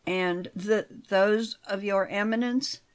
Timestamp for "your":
1.83-2.07